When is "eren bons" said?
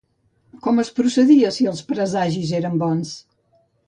2.61-3.13